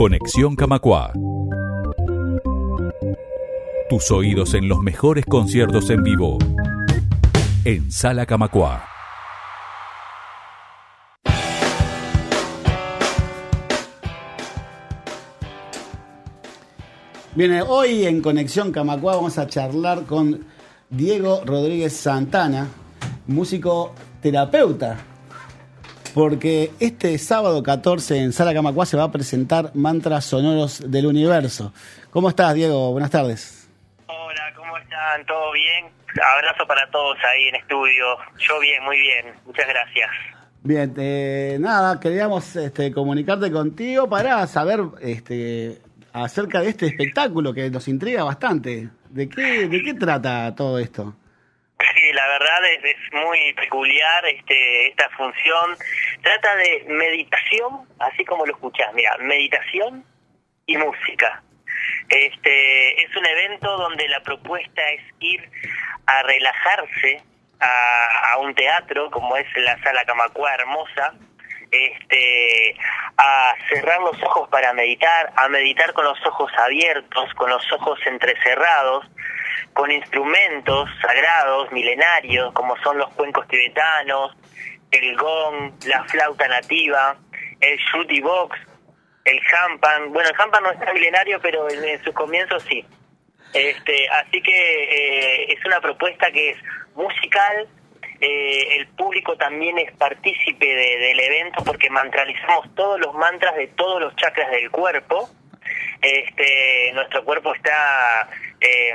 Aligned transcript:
Conexión 0.00 0.56
Camacua. 0.56 1.12
Tus 3.90 4.10
oídos 4.10 4.54
en 4.54 4.66
los 4.66 4.78
mejores 4.78 5.26
conciertos 5.26 5.90
en 5.90 6.02
vivo. 6.02 6.38
En 7.66 7.92
Sala 7.92 8.24
Camacua. 8.24 8.82
Bien, 17.34 17.62
hoy 17.68 18.06
en 18.06 18.22
Conexión 18.22 18.72
Camacua 18.72 19.16
vamos 19.16 19.36
a 19.36 19.48
charlar 19.48 20.06
con 20.06 20.46
Diego 20.88 21.42
Rodríguez 21.44 21.92
Santana, 21.92 22.68
músico 23.26 23.92
terapeuta, 24.22 24.96
porque 26.14 26.70
este 26.80 27.16
sábado 27.18 27.62
14 27.62 28.18
en 28.18 28.32
Sala 28.32 28.54
Camacua 28.54 28.86
se 28.86 28.96
va 28.96 29.04
a 29.04 29.12
presentar 29.12 29.70
Mantras 29.74 30.24
Sonoros 30.24 30.90
del 30.90 31.06
Universo. 31.06 31.72
¿Cómo 32.10 32.28
estás, 32.28 32.54
Diego? 32.54 32.92
Buenas 32.92 33.10
tardes. 33.10 33.68
Hola, 34.06 34.52
¿cómo 34.56 34.76
están? 34.78 35.24
¿Todo 35.26 35.52
bien? 35.52 35.86
Abrazo 36.36 36.66
para 36.66 36.90
todos 36.90 37.16
ahí 37.24 37.48
en 37.48 37.56
estudio. 37.56 38.04
Yo 38.38 38.58
bien, 38.60 38.82
muy 38.84 38.98
bien. 38.98 39.26
Muchas 39.46 39.68
gracias. 39.68 40.10
Bien, 40.62 40.94
eh, 40.98 41.56
nada, 41.58 41.98
queríamos 42.00 42.54
este, 42.56 42.92
comunicarte 42.92 43.50
contigo 43.50 44.08
para 44.08 44.46
saber 44.46 44.80
este, 45.00 45.80
acerca 46.12 46.60
de 46.60 46.68
este 46.68 46.86
espectáculo 46.86 47.54
que 47.54 47.70
nos 47.70 47.88
intriga 47.88 48.24
bastante. 48.24 48.90
¿De 49.08 49.28
qué, 49.28 49.68
de 49.68 49.82
qué 49.82 49.94
trata 49.94 50.54
todo 50.54 50.78
esto? 50.78 51.14
Sí, 51.94 52.12
la 52.12 52.26
verdad 52.28 52.58
es, 52.76 52.84
es 52.84 53.12
muy 53.12 53.54
peculiar 53.54 54.24
este, 54.26 54.88
esta 54.88 55.08
función. 55.16 55.76
Trata 56.22 56.56
de 56.56 56.84
meditación, 56.88 57.88
así 57.98 58.24
como 58.24 58.44
lo 58.46 58.52
escuchás, 58.52 58.92
mira, 58.94 59.16
meditación 59.18 60.04
y 60.66 60.76
música. 60.76 61.42
Este 62.08 63.02
es 63.02 63.16
un 63.16 63.24
evento 63.24 63.76
donde 63.78 64.06
la 64.08 64.20
propuesta 64.22 64.82
es 64.90 65.02
ir 65.20 65.48
a 66.06 66.22
relajarse 66.22 67.22
a, 67.60 68.32
a 68.32 68.38
un 68.38 68.54
teatro 68.54 69.10
como 69.10 69.36
es 69.36 69.46
la 69.56 69.82
Sala 69.82 70.04
Camacua 70.04 70.54
hermosa, 70.54 71.14
este, 71.70 72.76
a 73.16 73.54
cerrar 73.68 74.00
los 74.00 74.20
ojos 74.22 74.48
para 74.48 74.72
meditar, 74.72 75.32
a 75.36 75.48
meditar 75.48 75.92
con 75.92 76.04
los 76.04 76.18
ojos 76.26 76.50
abiertos, 76.58 77.32
con 77.34 77.50
los 77.50 77.62
ojos 77.72 77.98
entrecerrados, 78.06 79.06
con 79.72 79.90
instrumentos 79.90 80.90
sagrados, 81.00 81.70
milenarios, 81.72 82.52
como 82.52 82.76
son 82.82 82.98
los 82.98 83.08
cuencos 83.10 83.46
tibetanos, 83.48 84.36
el 84.90 85.16
gong, 85.16 85.72
la 85.86 86.04
flauta 86.04 86.48
nativa, 86.48 87.16
el 87.60 87.78
shruti 87.78 88.20
box, 88.20 88.58
el 89.24 89.40
hampan. 89.52 90.12
Bueno, 90.12 90.28
el 90.28 90.40
hampan 90.40 90.62
no 90.62 90.70
es 90.72 90.78
tan 90.78 90.94
milenario, 90.94 91.40
pero 91.40 91.68
en, 91.70 91.84
en 91.84 92.02
sus 92.02 92.14
comienzos 92.14 92.62
sí. 92.64 92.84
Este, 93.52 94.08
así 94.08 94.42
que 94.42 94.52
eh, 94.52 95.52
es 95.52 95.64
una 95.64 95.80
propuesta 95.80 96.30
que 96.30 96.50
es 96.50 96.58
musical, 96.94 97.68
eh, 98.20 98.76
el 98.76 98.86
público 98.88 99.36
también 99.36 99.78
es 99.78 99.92
partícipe 99.92 100.66
de, 100.66 100.98
del 100.98 101.20
evento 101.20 101.64
porque 101.64 101.88
mantralizamos 101.88 102.74
todos 102.74 103.00
los 103.00 103.14
mantras 103.14 103.56
de 103.56 103.68
todos 103.68 104.00
los 104.00 104.14
chakras 104.16 104.50
del 104.50 104.70
cuerpo. 104.70 105.30
Este, 106.02 106.92
nuestro 106.92 107.24
cuerpo 107.24 107.54
está, 107.54 108.28
eh, 108.60 108.92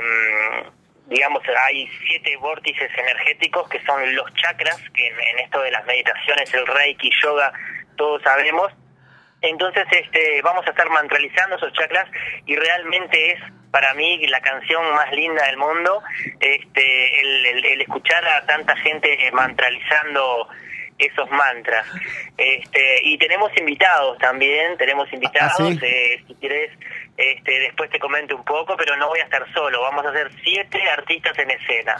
digamos, 1.06 1.42
hay 1.68 1.88
siete 2.06 2.36
vórtices 2.36 2.90
energéticos 2.96 3.68
que 3.68 3.82
son 3.84 4.14
los 4.14 4.32
chakras, 4.34 4.78
que 4.94 5.06
en, 5.06 5.38
esto 5.40 5.60
de 5.62 5.70
las 5.70 5.84
meditaciones, 5.86 6.52
el 6.54 6.66
reiki, 6.66 7.10
yoga, 7.22 7.52
todos 7.96 8.22
sabemos. 8.22 8.72
Entonces, 9.42 9.84
este, 9.90 10.42
vamos 10.42 10.66
a 10.66 10.70
estar 10.70 10.88
mantralizando 10.90 11.56
esos 11.56 11.72
chakras 11.72 12.08
y 12.46 12.56
realmente 12.56 13.32
es 13.32 13.40
para 13.70 13.92
mí 13.94 14.26
la 14.26 14.40
canción 14.40 14.82
más 14.94 15.12
linda 15.12 15.44
del 15.46 15.58
mundo, 15.58 16.02
este, 16.40 17.20
el 17.20 17.80
escuchar 17.82 18.26
a 18.26 18.46
tanta 18.46 18.74
gente 18.76 19.30
mantralizando 19.32 20.48
esos 20.98 21.30
mantras. 21.30 21.86
Este, 22.36 23.00
y 23.04 23.18
tenemos 23.18 23.50
invitados 23.58 24.18
también, 24.18 24.76
tenemos 24.78 25.12
invitados, 25.12 25.52
¿Ah, 25.58 25.70
sí? 25.70 25.78
eh, 25.82 26.24
si 26.26 26.34
quieres, 26.34 26.70
este, 27.16 27.60
después 27.60 27.90
te 27.90 27.98
comento 27.98 28.36
un 28.36 28.44
poco, 28.44 28.76
pero 28.76 28.96
no 28.96 29.08
voy 29.08 29.20
a 29.20 29.24
estar 29.24 29.44
solo, 29.52 29.82
vamos 29.82 30.04
a 30.06 30.10
hacer 30.10 30.30
siete 30.42 30.78
artistas 30.90 31.38
en 31.38 31.50
escena. 31.50 31.96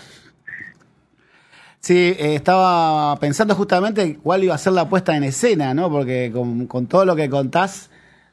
Sí, 1.81 2.17
eh, 2.19 2.35
estaba 2.35 3.17
pensando 3.21 3.55
justamente 3.55 4.19
cuál 4.23 4.43
iba 4.43 4.55
a 4.55 4.59
ser 4.59 4.73
la 4.73 4.89
puesta 4.89 5.17
en 5.17 5.23
escena, 5.23 5.73
¿no? 5.73 5.91
Porque 5.91 6.33
con, 6.33 6.67
con 6.67 6.89
todo 6.89 7.05
lo 7.05 7.15
que 7.15 7.31
contás, 7.31 7.91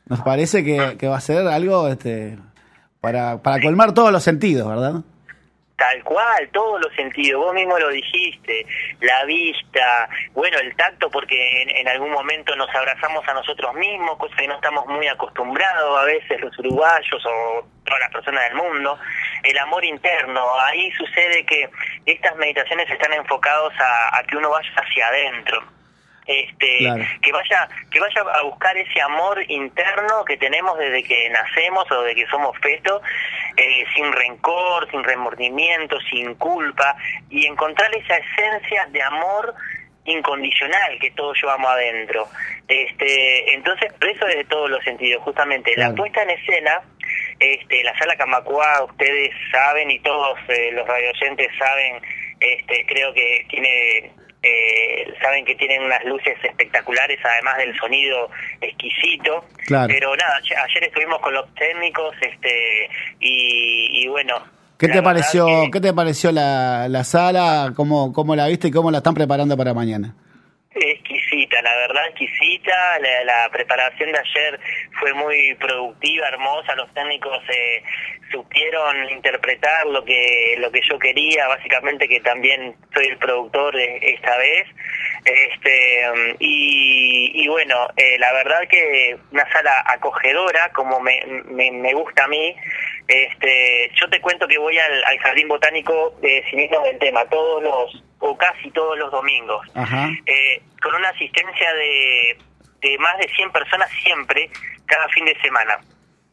nos 0.08 0.22
parece 0.22 0.64
que, 0.64 0.98
que 0.98 1.08
va 1.08 1.18
a 1.18 1.22
ser 1.22 1.48
algo 1.48 1.88
este, 1.88 2.38
para, 3.00 3.44
para 3.44 3.62
colmar 3.62 3.94
todos 3.94 4.12
los 4.12 4.24
sentidos, 4.24 4.68
¿verdad? 4.68 5.02
Tal 5.76 6.04
cual, 6.04 6.50
todos 6.54 6.80
los 6.82 6.94
sentidos, 6.96 7.44
vos 7.44 7.54
mismo 7.54 7.78
lo 7.80 7.90
dijiste, 7.90 8.66
la 9.02 9.26
vista, 9.26 10.08
bueno, 10.34 10.60
el 10.60 10.76
tacto, 10.76 11.10
porque 11.10 11.64
en, 11.64 11.70
en, 11.78 11.88
algún 11.88 12.12
momento 12.12 12.56
nos 12.56 12.70
abrazamos 12.76 13.28
a 13.28 13.34
nosotros 13.34 13.74
mismos, 13.74 14.18
cosa 14.18 14.36
que 14.36 14.48
no 14.48 14.56
estamos 14.56 14.86
muy 14.86 15.08
acostumbrados 15.08 16.00
a 16.00 16.06
veces 16.06 16.40
los 16.42 16.58
uruguayos 16.60 17.26
o 17.26 17.68
todas 17.84 18.00
las 18.02 18.12
personas 18.12 18.44
del 18.50 18.56
mundo, 18.56 19.00
el 19.44 19.58
amor 19.58 19.84
interno, 19.84 20.46
ahí 20.60 20.92
sucede 20.92 21.44
que 21.46 21.68
estas 22.06 22.36
meditaciones 22.36 22.90
están 22.90 23.12
enfocados 23.14 23.74
a, 23.80 24.20
a 24.20 24.24
que 24.24 24.38
uno 24.38 24.52
vaya 24.52 24.70
hacia 24.76 25.08
adentro 25.08 25.73
este 26.26 26.78
claro. 26.80 27.04
que 27.22 27.32
vaya 27.32 27.68
que 27.92 28.00
vaya 28.00 28.22
a 28.22 28.44
buscar 28.44 28.76
ese 28.78 29.02
amor 29.02 29.44
interno 29.50 30.24
que 30.26 30.38
tenemos 30.38 30.78
desde 30.78 31.04
que 31.04 31.30
nacemos 31.30 31.90
o 31.92 32.02
desde 32.02 32.24
que 32.24 32.28
somos 32.28 32.58
fetos 32.60 33.02
eh, 33.58 33.84
sin 33.96 34.12
rencor 34.12 34.90
sin 34.90 35.04
remordimiento 35.04 36.00
sin 36.10 36.36
culpa 36.36 36.96
y 37.30 37.46
encontrar 37.46 37.94
esa 37.96 38.18
esencia 38.18 38.86
de 38.92 39.02
amor 39.02 39.54
incondicional 40.06 40.98
que 41.00 41.12
todos 41.12 41.38
llevamos 41.42 41.70
adentro 41.72 42.28
este 42.68 43.54
entonces 43.54 43.92
eso 44.00 44.26
desde 44.26 44.46
todos 44.46 44.70
los 44.70 44.84
sentidos 44.84 45.22
justamente 45.24 45.74
claro. 45.74 45.92
la 45.92 45.96
puesta 45.96 46.24
en 46.24 46.30
escena 46.30 46.82
este 47.40 47.84
la 47.84 47.98
sala 47.98 48.16
Camacua 48.16 48.84
ustedes 48.84 49.32
saben 49.52 49.92
y 49.92 50.00
todos 50.00 50.38
eh, 50.48 50.72
los 50.72 50.88
radioyentes 50.88 51.50
saben 51.58 52.02
este 52.40 52.86
creo 52.86 53.14
que 53.14 53.46
tiene 53.50 54.12
eh, 54.44 55.14
saben 55.22 55.46
que 55.46 55.56
tienen 55.56 55.82
unas 55.84 56.04
luces 56.04 56.36
espectaculares, 56.44 57.20
además 57.24 57.58
del 57.58 57.76
sonido 57.78 58.30
exquisito. 58.62 59.46
Claro. 59.66 59.88
Pero 59.88 60.16
nada, 60.16 60.36
ayer 60.38 60.84
estuvimos 60.84 61.20
con 61.20 61.34
los 61.34 61.54
técnicos 61.56 62.16
este 62.22 62.90
y, 63.20 64.04
y 64.04 64.08
bueno. 64.10 64.36
¿Qué 64.78 64.90
te 64.90 65.02
pareció? 65.02 65.46
Que... 65.46 65.72
¿Qué 65.72 65.80
te 65.80 65.94
pareció 65.94 66.32
la, 66.32 66.88
la 66.90 67.04
sala? 67.06 67.72
¿Cómo, 67.76 68.12
¿Cómo 68.12 68.36
la 68.36 68.48
viste 68.48 68.68
y 68.68 68.72
cómo 68.72 68.92
la 68.92 68.98
están 68.98 69.14
preparando 69.14 69.56
para 69.56 69.74
mañana? 69.74 70.14
Exquisita, 70.76 71.62
la 71.62 71.76
verdad 71.76 72.08
exquisita. 72.08 73.00
La, 73.00 73.24
la 73.24 73.50
preparación 73.52 74.12
de 74.12 74.20
ayer 74.20 74.60
fue 75.00 75.14
muy 75.14 75.54
productiva, 75.56 76.28
hermosa. 76.28 76.76
Los 76.76 76.92
técnicos 76.94 77.40
eh, 77.50 77.84
supieron 78.32 79.10
interpretar 79.12 79.86
lo 79.88 80.04
que 80.04 80.56
lo 80.58 80.72
que 80.72 80.82
yo 80.90 80.98
quería, 80.98 81.48
básicamente 81.48 82.08
que 82.08 82.20
también 82.22 82.76
soy 82.94 83.06
el 83.06 83.18
productor 83.18 83.76
de 83.76 84.00
esta 84.02 84.38
vez. 84.38 84.68
Este 85.26 86.36
y, 86.40 87.44
y 87.44 87.48
bueno, 87.48 87.88
eh, 87.96 88.18
la 88.18 88.34
verdad 88.34 88.68
que 88.70 89.18
una 89.32 89.50
sala 89.52 89.84
acogedora, 89.88 90.72
como 90.74 91.00
me, 91.00 91.22
me, 91.46 91.72
me 91.72 91.94
gusta 91.94 92.26
a 92.26 92.28
mí. 92.28 92.56
Este, 93.08 93.92
yo 93.96 94.10
te 94.10 94.22
cuento 94.22 94.48
que 94.48 94.58
voy 94.58 94.78
al, 94.78 95.04
al 95.04 95.20
jardín 95.20 95.50
botánico 95.50 96.16
eh, 96.24 96.42
sin 96.50 96.62
irnos 96.62 96.84
del 96.86 96.98
tema 97.00 97.26
todos 97.26 97.62
los 97.62 98.04
o 98.26 98.38
casi 98.38 98.72
todos 98.72 98.98
los 98.98 99.12
domingos, 99.12 99.68
eh, 100.26 100.62
con 100.82 100.96
una 100.96 101.10
asistencia 101.10 101.74
de, 101.74 102.38
de 102.80 102.98
más 102.98 103.18
de 103.18 103.28
100 103.28 103.52
personas 103.52 103.90
siempre, 104.02 104.50
cada 104.86 105.10
fin 105.10 105.26
de 105.26 105.38
semana. 105.42 105.78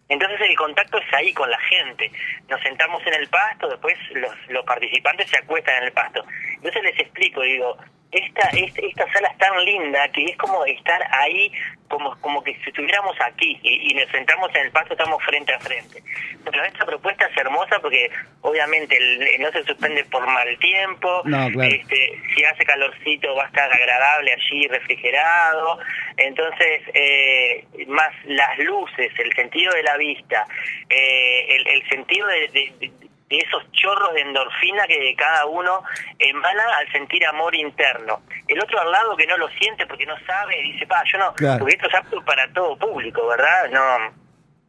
Entonces 0.08 0.40
el 0.42 0.54
contacto 0.54 0.98
es 0.98 1.14
ahí 1.14 1.32
con 1.32 1.50
la 1.50 1.58
gente. 1.58 2.12
Nos 2.48 2.60
sentamos 2.60 3.04
en 3.06 3.14
el 3.14 3.28
pasto, 3.28 3.68
después 3.68 3.96
los, 4.14 4.32
los 4.50 4.64
participantes 4.64 5.28
se 5.30 5.38
acuestan 5.38 5.78
en 5.78 5.84
el 5.84 5.92
pasto. 5.92 6.24
Entonces 6.54 6.80
les 6.84 7.00
explico, 7.00 7.42
digo, 7.42 7.76
esta, 8.12 8.48
esta, 8.50 8.80
esta 8.82 9.12
sala 9.12 9.28
es 9.28 9.38
tan 9.38 9.64
linda 9.64 10.08
que 10.12 10.24
es 10.24 10.36
como 10.36 10.64
estar 10.64 11.00
ahí 11.12 11.52
como 11.88 12.16
como 12.20 12.42
que 12.42 12.54
si 12.56 12.70
estuviéramos 12.70 13.16
aquí 13.20 13.58
y, 13.62 13.90
y, 13.90 13.94
nos 13.94 14.08
sentamos 14.10 14.48
en 14.54 14.66
el 14.66 14.70
pasto 14.72 14.94
estamos 14.94 15.22
frente 15.24 15.52
a 15.54 15.60
frente 15.60 16.02
pero 16.44 16.64
esta 16.64 16.84
propuesta 16.86 17.26
es 17.26 17.36
hermosa 17.36 17.78
porque 17.80 18.10
obviamente 18.42 18.96
el, 18.96 19.40
no 19.40 19.50
se 19.52 19.64
suspende 19.64 20.04
por 20.04 20.26
mal 20.26 20.58
tiempo 20.58 21.22
no, 21.24 21.50
claro. 21.50 21.62
este 21.62 22.20
si 22.34 22.44
hace 22.44 22.64
calorcito 22.64 23.34
va 23.34 23.44
a 23.44 23.46
estar 23.46 23.72
agradable 23.72 24.32
allí 24.32 24.66
refrigerado 24.68 25.78
entonces 26.16 26.82
eh, 26.94 27.64
más 27.88 28.10
las 28.24 28.58
luces 28.58 29.12
el 29.18 29.32
sentido 29.34 29.72
de 29.72 29.82
la 29.82 29.96
vista 29.96 30.46
eh, 30.88 31.46
el, 31.48 31.66
el 31.68 31.88
sentido 31.88 32.26
de, 32.28 32.48
de, 32.48 32.72
de 32.88 33.09
de 33.30 33.38
esos 33.38 33.62
chorros 33.72 34.12
de 34.12 34.22
endorfina 34.22 34.86
que 34.86 35.14
cada 35.16 35.46
uno 35.46 35.82
emana 36.18 36.64
al 36.78 36.92
sentir 36.92 37.24
amor 37.26 37.54
interno. 37.54 38.22
El 38.48 38.60
otro 38.60 38.80
al 38.80 38.90
lado 38.90 39.16
que 39.16 39.26
no 39.26 39.38
lo 39.38 39.48
siente 39.50 39.86
porque 39.86 40.04
no 40.04 40.18
sabe, 40.26 40.60
dice, 40.62 40.86
pa, 40.86 41.02
yo 41.10 41.18
no, 41.18 41.32
claro. 41.34 41.60
porque 41.60 41.76
esto 41.76 41.88
es 41.88 41.94
apto 41.94 42.22
para 42.24 42.52
todo 42.52 42.76
público, 42.76 43.26
¿verdad? 43.28 43.70
No 43.70 44.20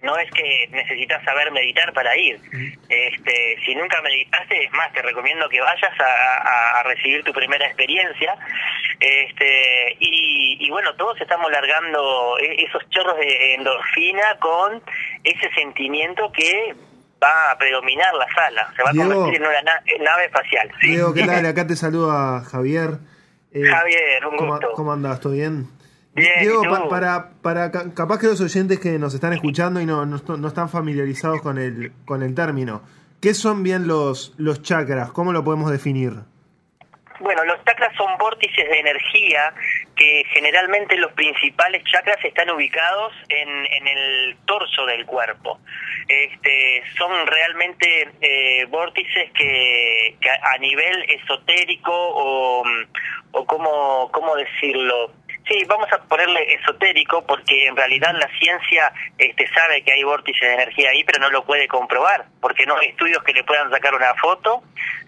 no 0.02 0.18
es 0.18 0.30
que 0.32 0.68
necesitas 0.72 1.24
saber 1.24 1.52
meditar 1.52 1.94
para 1.94 2.18
ir. 2.18 2.40
Este, 2.90 3.58
si 3.64 3.76
nunca 3.76 4.02
meditaste, 4.02 4.64
es 4.64 4.72
más, 4.72 4.92
te 4.94 5.02
recomiendo 5.02 5.48
que 5.48 5.62
vayas 5.62 5.94
a, 6.00 6.84
recibir 6.84 7.24
tu 7.24 7.32
primera 7.32 7.68
experiencia. 7.68 8.36
Este, 9.00 9.96
y, 10.00 10.70
bueno, 10.70 10.96
todos 10.96 11.20
estamos 11.22 11.52
largando 11.52 12.38
e, 12.40 12.64
esos 12.64 12.90
chorros 12.90 13.18
de 13.18 13.54
endorfina 13.54 14.38
con 14.40 14.82
ese 15.24 15.54
sentimiento 15.54 16.32
que 16.32 16.74
va 17.22 17.52
a 17.52 17.58
predominar 17.58 18.14
la 18.16 18.28
sala, 18.34 18.74
se 18.76 18.84
va 18.84 18.90
a 18.90 18.94
convertir 18.94 19.42
en 19.42 19.48
una 19.48 19.62
nave 19.62 20.26
espacial. 20.26 20.72
Diego, 20.82 21.14
¿qué 21.14 21.26
tal? 21.26 21.46
Acá 21.46 21.68
te 21.68 21.76
saluda 21.76 22.42
Javier. 22.42 23.00
Eh, 23.52 23.64
Javier, 23.64 24.26
un 24.26 24.38
gusto. 24.38 24.72
¿Cómo 24.74 24.94
andas? 24.94 25.20
¿Todo 25.20 25.34
bien? 25.34 25.68
Bien, 26.14 26.42
Diego, 26.42 26.90
para, 26.90 27.30
para 27.42 27.72
capaz 27.72 28.20
que 28.20 28.28
los 28.28 28.42
oyentes 28.42 28.80
que 28.80 29.00
nos 29.00 29.14
están 29.14 29.32
escuchando 29.32 29.80
y 29.80 29.86
no, 29.86 30.06
no, 30.06 30.48
están 30.48 30.68
familiarizados 30.68 31.42
con 31.42 31.58
el, 31.58 31.94
con 32.06 32.22
el 32.22 32.36
término, 32.36 32.82
¿qué 33.22 33.34
son 33.34 33.64
bien 33.64 33.88
los, 33.88 34.34
los 34.38 34.62
chakras? 34.62 35.12
¿Cómo 35.12 35.32
lo 35.32 35.44
podemos 35.44 35.72
definir? 35.72 36.14
Bueno, 37.22 37.46
los 37.46 37.64
chakras 37.64 37.96
son 37.96 38.18
vórtices 38.18 38.70
de 38.70 38.80
energía 38.80 39.54
que 40.02 40.24
generalmente 40.34 40.98
los 40.98 41.12
principales 41.12 41.84
chakras 41.84 42.18
están 42.26 42.50
ubicados 42.50 43.14
en, 43.30 43.50
en 43.50 43.88
el 43.88 44.36
torso 44.46 44.84
del 44.88 45.06
cuerpo. 45.06 45.60
Este, 46.08 46.82
son 46.98 47.12
realmente 47.28 48.10
eh, 48.20 48.66
vórtices 48.66 49.30
que, 49.34 50.16
que, 50.20 50.30
a 50.30 50.58
nivel 50.58 51.04
esotérico 51.08 51.94
o, 51.94 52.64
o 53.32 53.46
cómo, 53.46 54.10
cómo 54.12 54.36
decirlo, 54.36 55.12
Sí, 55.48 55.64
vamos 55.68 55.92
a 55.92 55.98
ponerle 56.04 56.54
esotérico 56.54 57.26
porque 57.26 57.66
en 57.66 57.76
realidad 57.76 58.14
la 58.14 58.30
ciencia 58.38 58.94
este, 59.18 59.48
sabe 59.48 59.82
que 59.82 59.92
hay 59.92 60.04
vórtices 60.04 60.42
de 60.42 60.54
energía 60.54 60.92
ahí, 60.92 61.04
pero 61.04 61.20
no 61.20 61.30
lo 61.32 61.44
puede 61.44 61.68
comprobar, 61.68 62.26
porque 62.40 62.66
no 62.66 62.78
hay 62.78 62.90
estudios 62.90 63.24
que 63.24 63.34
le 63.34 63.44
puedan 63.44 63.72
sacar 63.72 63.96
una 63.96 64.14
foto. 64.16 64.64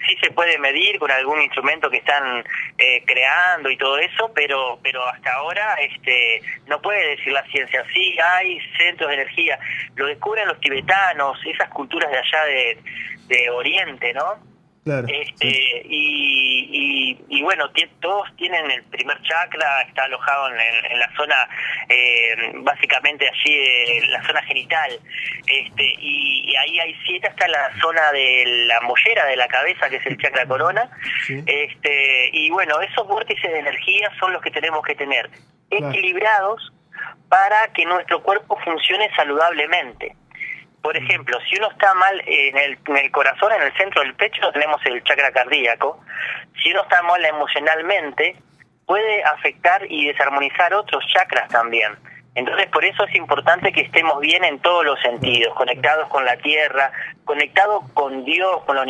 Sí 0.08 0.18
se 0.22 0.32
puede 0.32 0.58
medir 0.58 0.98
con 0.98 1.12
algún 1.12 1.42
instrumento 1.42 1.90
que 1.90 1.98
están 1.98 2.44
eh, 2.78 3.04
creando 3.06 3.70
y 3.70 3.78
todo 3.78 3.98
eso, 4.00 4.32
pero 4.34 4.80
pero 4.82 5.06
hasta 5.06 5.34
ahora 5.34 5.76
este 5.76 6.42
no 6.66 6.82
puede 6.82 7.16
decir 7.16 7.32
la 7.32 7.44
ciencia. 7.46 7.86
Sí 7.94 8.18
hay 8.20 8.60
centros 8.78 9.10
de 9.10 9.16
energía, 9.16 9.60
lo 9.96 10.08
descubren 10.08 10.48
los 10.48 10.60
tibetanos, 10.60 11.40
esas 11.46 11.70
culturas 11.70 12.12
de 12.12 12.18
allá 12.18 12.46
de, 12.46 12.78
de 13.28 13.50
Oriente, 13.52 14.14
¿no? 14.14 14.53
Este, 14.86 15.82
y, 15.86 17.18
y, 17.30 17.42
bueno, 17.42 17.70
todos 18.02 18.36
tienen 18.36 18.70
el 18.70 18.84
primer 18.84 19.22
chakra, 19.22 19.82
está 19.84 20.04
alojado 20.04 20.50
en, 20.50 21.00
la 21.00 21.10
zona, 21.16 21.36
eh, 21.88 22.52
básicamente 22.56 23.26
allí, 23.28 24.00
en 24.04 24.12
la 24.12 24.22
zona 24.26 24.42
genital, 24.44 25.00
este, 25.48 25.96
y, 26.00 26.54
ahí 26.56 26.80
hay 26.80 26.96
siete 27.06 27.28
hasta 27.28 27.48
la 27.48 27.72
zona 27.80 28.12
de 28.12 28.66
la 28.68 28.82
mollera 28.82 29.26
de 29.26 29.38
la 29.38 29.48
cabeza, 29.48 29.90
que 29.90 29.98
es 29.98 30.06
el 30.06 30.18
chakra 30.18 30.46
corona, 30.46 30.90
este, 31.46 32.30
y 32.34 32.50
bueno, 32.50 32.82
esos 32.82 33.08
vórtices 33.08 33.52
de 33.52 33.60
energía 33.60 34.12
son 34.20 34.34
los 34.34 34.42
que 34.42 34.52
tenemos 34.52 34.84
que 34.86 34.96
tener 34.96 35.30
equilibrados 35.70 36.74
para 37.30 37.72
que 37.74 37.86
nuestro 37.86 38.22
cuerpo 38.22 38.60
funcione 38.64 39.10
saludablemente. 39.16 40.16
Por 40.84 40.98
ejemplo, 40.98 41.40
si 41.50 41.56
uno 41.58 41.72
está 41.72 41.94
mal 41.94 42.22
en 42.28 42.58
el, 42.58 42.78
en 42.88 42.98
el 42.98 43.10
corazón, 43.10 43.54
en 43.54 43.62
el 43.62 43.74
centro 43.78 44.02
del 44.02 44.16
pecho, 44.16 44.52
tenemos 44.52 44.82
el 44.86 45.02
chakra 45.06 45.32
cardíaco. 45.32 46.04
Si 46.62 46.72
uno 46.72 46.84
está 46.84 47.02
mal 47.04 47.24
emocionalmente, 47.24 48.36
puede 48.86 49.24
afectar 49.24 49.90
y 49.90 50.08
desarmonizar 50.08 50.74
otros 50.74 51.02
chakras 51.08 51.48
también. 51.48 51.94
Entonces, 52.36 52.68
por 52.68 52.84
eso 52.84 53.06
es 53.06 53.16
importante 53.16 53.72
que 53.72 53.80
estemos 53.80 54.20
bien 54.20 54.44
en 54.44 54.60
todos 54.60 54.84
los 54.84 55.00
sentidos, 55.00 55.56
conectados 55.56 56.10
con 56.10 56.26
la 56.26 56.36
tierra, 56.36 56.92
conectados 57.24 57.90
con 57.94 58.26
Dios, 58.26 58.64
con 58.66 58.76
la, 58.76 58.84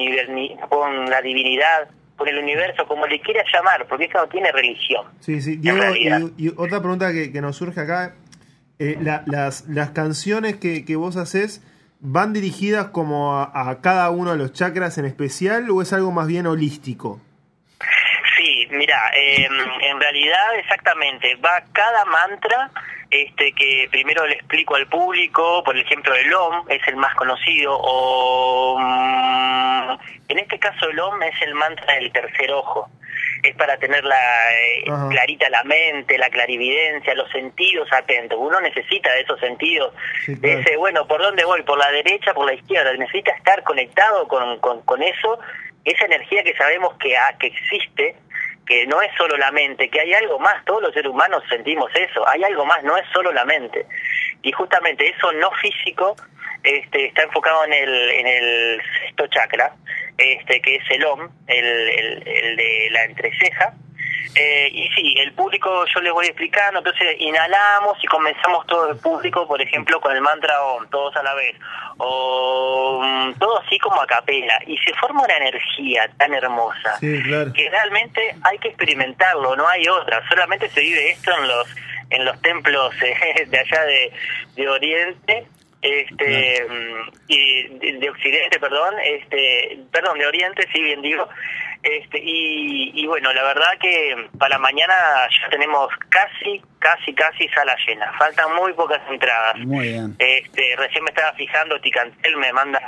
con 0.69 1.10
la 1.12 1.22
divinidad, 1.22 1.90
con 2.16 2.28
el 2.28 2.40
universo, 2.40 2.88
como 2.88 3.06
le 3.06 3.22
quieras 3.22 3.45
llamar, 3.54 3.86
porque 3.88 4.06
eso 4.06 4.18
no 4.18 4.28
tiene 4.30 4.51
religión. 4.51 5.06
Sí, 5.19 5.44
sí. 5.44 5.57
Diego, 5.57 5.80
y, 6.38 6.50
otra 6.57 6.80
pregunta 6.80 7.12
que, 7.12 7.40
nos 7.40 7.57
surge 7.57 7.81
acá, 7.81 8.16
eh, 8.80 8.98
las, 9.00 9.68
las 9.68 9.92
canciones 9.92 10.56
que, 10.56 10.86
que 10.86 10.95
vos 10.95 11.18
haces 11.18 11.62
¿Van 12.06 12.34
dirigidas 12.34 12.88
como 12.90 13.34
a, 13.34 13.80
cada 13.82 14.10
uno 14.10 14.34
de 14.34 14.38
los 14.38 14.52
chakras 14.52 14.98
en 14.98 15.06
especial 15.06 15.70
o 15.70 15.82
es 15.82 15.94
algo 15.94 16.12
más 16.12 16.28
bien 16.28 16.46
holístico? 16.48 17.22
Sí, 18.36 18.68
mira, 18.72 19.10
em, 19.16 19.54
en 19.80 20.00
realidad 20.02 20.54
exactamente, 20.60 21.36
va 21.36 21.64
cada 21.72 22.04
mantra 22.04 22.72
este 23.10 23.54
que 23.54 23.88
primero 23.90 24.28
le 24.28 24.34
explico 24.34 24.76
al 24.76 24.88
público, 24.88 25.64
por 25.64 25.78
ejemplo 25.78 26.14
el 26.14 26.34
OM 26.34 26.66
es 26.68 26.86
el 26.90 26.98
más 26.98 27.16
conocido, 27.16 27.74
o 27.80 28.78
mm, 28.78 29.98
en 30.28 30.40
este 30.40 30.60
caso 30.60 30.90
el 30.90 31.00
OM 31.00 31.24
es 31.24 31.42
el 31.42 31.56
mantra 31.56 31.94
del 31.94 32.12
tercer 32.12 32.52
ojo 32.52 32.90
es 33.44 33.56
para 33.57 33.78
tener 33.78 34.04
la, 34.06 34.54
eh, 34.54 34.84
clarita 35.10 35.50
la 35.50 35.63
mente, 35.66 36.18
la 36.18 36.30
clarividencia, 36.30 37.13
los 37.13 37.30
sentidos 37.30 37.92
atentos. 37.92 38.40
Uno 38.42 38.62
necesita 38.62 39.12
de 39.12 39.22
esos 39.22 39.40
sentidos, 39.40 39.94
de 40.28 40.62
ese, 40.62 40.78
bueno, 40.78 41.06
¿por 41.06 41.22
dónde 41.22 41.44
voy? 41.44 41.62
¿Por 41.63 41.78
la 41.78 41.92
derecha, 41.92 42.34
por 42.34 42.45
la 42.45 42.54
izquierda? 42.54 42.94
Necesita 42.94 43.31
estar 43.31 43.62
conectado 43.63 44.28
con, 44.30 44.60
con, 44.60 45.04
eso, 45.04 45.40
esa 45.84 46.06
energía 46.06 46.44
que 46.44 46.56
sabemos 46.56 46.95
que, 46.98 47.18
ah, 47.18 47.36
que 47.38 47.48
existe, 47.48 48.16
que 48.66 48.88
no 48.88 49.01
es 49.01 49.12
solo 49.18 49.36
la 49.36 49.51
mente, 49.51 49.90
que 49.90 50.00
hay 50.00 50.13
algo 50.13 50.40
más, 50.40 50.63
todos 50.63 50.81
los 50.81 50.94
seres 50.94 51.12
humanos 51.12 51.44
sentimos 51.50 51.92
eso, 51.95 52.25
hay 52.28 52.45
algo 52.45 52.66
más, 52.66 52.81
no 52.84 52.95
es 52.95 53.06
solo 53.12 53.34
la 53.34 53.44
mente. 53.44 53.86
Y 54.42 54.54
justamente 54.54 55.10
eso 55.10 55.34
no 55.34 55.51
físico 55.62 56.16
este, 56.63 57.06
está 57.06 57.24
enfocado 57.24 57.65
en 57.65 57.74
el, 57.74 58.10
en 58.12 58.27
el 58.27 58.81
sexto 59.01 59.27
chakra, 59.27 59.75
este 60.18 60.62
que 60.62 60.75
es 60.75 60.83
el 60.92 61.06
OM, 61.06 61.30
el, 61.48 61.65
el, 61.65 62.56
de 62.56 62.88
la 62.92 63.04
entreceja. 63.04 63.74
Eh, 64.36 64.69
y 64.71 64.88
sí, 64.95 65.13
el 65.19 65.31
público 65.33 65.86
yo 65.94 66.01
les 66.01 66.12
voy 66.12 66.25
explicando, 66.25 66.80
entonces 66.80 67.15
inhalamos 67.19 67.98
y 68.01 68.07
comenzamos 68.07 68.65
todo 68.65 68.89
el 68.89 68.98
público, 68.98 69.48
por 69.48 69.62
ejemplo, 69.62 70.01
con 70.01 70.15
el 70.15 70.21
mantra 70.21 70.60
OM, 70.63 70.89
todos 70.89 71.15
a 71.18 71.21
la 71.21 71.36
vez, 71.36 71.56
o 71.98 73.04
todo 73.38 73.62
así 73.62 73.77
como 73.77 74.01
a 74.01 74.07
capela, 74.07 74.57
y 74.66 74.75
se 74.80 74.94
forma 74.95 75.21
una 75.24 75.38
energía 75.38 76.09
tan 76.18 76.33
hermosa 76.33 76.98
que 77.00 77.69
realmente 77.69 78.36
hay 78.44 78.57
que 78.57 78.69
experimentarlo, 78.69 79.56
no 79.56 79.68
hay 79.68 79.88
otra, 79.88 80.27
solamente 80.27 80.68
se 80.69 80.81
vive 80.81 81.12
esto 81.12 81.31
en 81.38 81.48
los 81.48 81.68
en 82.09 82.25
los 82.25 82.42
templos 82.42 82.94
eh, 83.04 83.45
de 83.48 83.59
allá 83.59 83.83
de, 83.83 84.12
de 84.56 84.69
Oriente 84.69 85.48
este 85.83 86.65
y 87.28 87.68
de, 87.99 88.09
occidente 88.09 88.59
perdón 88.59 88.94
este 89.04 89.80
perdón 89.92 90.18
de 90.18 90.25
oriente 90.25 90.68
sí 90.73 90.81
bien 90.81 91.02
digo. 91.02 91.28
Este 91.83 92.18
y, 92.18 92.92
y 92.95 93.06
bueno 93.07 93.33
la 93.33 93.44
verdad 93.44 93.78
que 93.81 94.30
para 94.40 94.57
mañana 94.57 94.94
ya 95.42 95.49
tenemos 95.49 95.90
casi 96.09 96.61
casi 96.80 97.13
casi 97.13 97.47
sala 97.49 97.75
llena. 97.85 98.13
Faltan 98.18 98.56
muy 98.56 98.71
pocas 98.73 99.02
entradas. 99.09 99.57
Muy 99.57 99.90
bien. 99.90 100.16
Este 100.18 100.75
recién 100.78 101.04
me 101.04 101.09
estaba 101.09 101.33
fijando 101.33 101.80
Ticantel 101.81 102.37
me 102.37 102.54
manda 102.54 102.80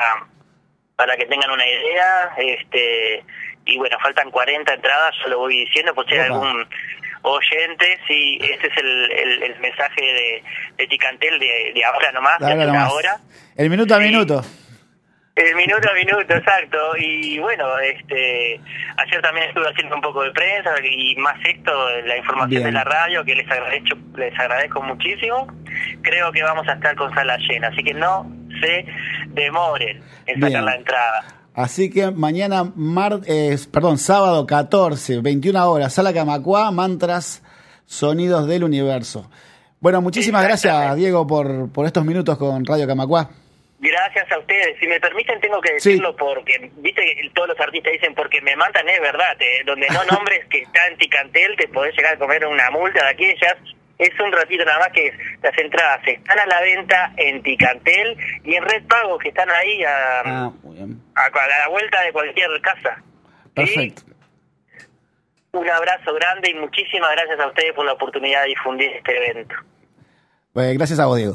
para 0.95 1.17
que 1.17 1.25
tengan 1.25 1.51
una 1.51 1.67
idea. 1.67 2.33
Este 2.37 3.23
y 3.65 3.77
bueno 3.77 3.97
faltan 3.99 4.31
40 4.31 4.73
entradas 4.73 5.13
yo 5.23 5.31
lo 5.31 5.39
voy 5.39 5.65
diciendo 5.65 5.93
pues 5.93 6.07
si 6.07 6.13
hay 6.13 6.21
algún 6.21 6.65
oyentes 7.25 7.99
y 8.09 8.39
este 8.41 8.67
es 8.67 8.77
el, 8.77 9.43
el, 9.43 9.59
mensaje 9.59 10.01
de, 10.01 10.43
de 10.77 10.87
Ticantel 10.87 11.39
de, 11.39 11.71
de, 11.73 11.83
ahora 11.83 12.11
nomás, 12.11 12.39
de 12.39 12.51
ahora 12.51 12.89
hora. 12.91 13.17
El 13.55 13.69
minuto 13.69 13.95
a 13.95 13.99
minuto. 13.99 14.41
El 15.35 15.53
minuto 15.55 15.89
a 15.89 15.93
minuto, 15.93 16.33
exacto. 16.33 16.77
Y 16.97 17.39
bueno, 17.39 17.77
este 17.79 18.59
ayer 18.97 19.21
también 19.21 19.49
estuve 19.49 19.67
haciendo 19.69 19.95
un 19.95 20.01
poco 20.01 20.23
de 20.23 20.31
prensa 20.31 20.71
y 20.81 21.15
más 21.17 21.35
esto, 21.43 21.71
la 22.05 22.17
información 22.17 22.63
de 22.63 22.71
la 22.71 22.83
radio, 22.83 23.25
que 23.25 23.35
les 23.35 23.49
agradezco, 23.51 23.97
les 24.15 24.39
agradezco 24.39 24.81
muchísimo. 24.81 25.47
Creo 26.03 26.31
que 26.31 26.41
vamos 26.41 26.67
a 26.69 26.73
estar 26.73 26.95
con 26.95 27.13
sala 27.13 27.37
llena, 27.37 27.67
así 27.67 27.83
que 27.83 27.93
no 27.93 28.31
se 28.61 28.85
demoren 29.29 30.01
en 30.25 30.41
sacar 30.41 30.63
la 30.63 30.75
entrada. 30.75 31.25
Así 31.55 31.89
que 31.89 32.11
mañana, 32.11 32.69
mar, 32.75 33.21
eh, 33.27 33.57
perdón, 33.71 33.97
sábado 33.97 34.45
14, 34.45 35.21
21 35.21 35.71
horas, 35.71 35.93
Sala 35.93 36.13
Camacuá, 36.13 36.69
Mantras, 36.71 37.41
Sonidos 37.85 38.45
del 38.47 38.65
Universo. 38.65 39.29
Bueno, 39.79 40.01
muchísimas 40.01 40.43
gracias, 40.43 40.95
Diego, 40.97 41.25
por, 41.25 41.71
por 41.71 41.85
estos 41.85 42.03
minutos 42.03 42.37
con 42.37 42.65
Radio 42.65 42.85
Camacuá. 42.85 43.29
Gracias 43.79 44.29
a 44.31 44.39
ustedes. 44.39 44.77
Si 44.79 44.87
me 44.87 44.99
permiten, 44.99 45.39
tengo 45.39 45.61
que 45.61 45.73
decirlo 45.73 46.13
porque, 46.15 46.71
viste, 46.77 47.01
todos 47.33 47.49
los 47.49 47.59
artistas 47.59 47.93
dicen 47.93 48.15
porque 48.15 48.41
me 48.41 48.55
mandan, 48.57 48.89
es 48.89 48.99
verdad. 48.99 49.37
donde 49.65 49.87
no 49.89 50.03
nombres 50.11 50.45
que 50.49 50.59
está 50.59 50.87
en 50.87 50.97
Ticantel, 50.97 51.55
te 51.55 51.69
podés 51.69 51.95
llegar 51.95 52.15
a 52.15 52.17
comer 52.17 52.45
una 52.45 52.69
multa 52.71 53.01
de 53.01 53.09
aquí 53.11 53.25
ya 53.41 53.55
es 53.97 54.19
un 54.19 54.31
ratito 54.31 54.65
nada 54.65 54.79
más 54.79 54.89
que 54.89 55.11
las 55.41 55.57
entradas 55.57 56.01
están 56.05 56.39
a 56.39 56.45
la 56.45 56.61
venta 56.61 57.13
en 57.17 57.41
Ticantel 57.41 58.17
y 58.43 58.55
en 58.55 58.63
Red 58.63 58.83
Pago, 58.87 59.17
que 59.17 59.29
están 59.29 59.49
ahí 59.49 59.83
a, 59.83 60.21
ah, 60.21 60.53
a, 61.15 61.47
la 61.47 61.67
vuelta 61.69 62.01
de 62.01 62.11
cualquier 62.11 62.49
casa. 62.61 63.01
Perfecto. 63.53 64.03
Un 65.53 65.69
abrazo 65.69 66.13
grande 66.13 66.51
y 66.51 66.55
muchísimas 66.55 67.11
gracias 67.11 67.39
a 67.39 67.47
ustedes 67.47 67.73
por 67.73 67.85
la 67.85 67.93
oportunidad 67.93 68.41
de 68.43 68.49
difundir 68.49 68.91
este 68.91 69.15
evento. 69.15 69.55
Pues 70.51 70.77
gracias 70.77 70.99
a 70.99 71.05
vos, 71.05 71.17
Diego. 71.17 71.33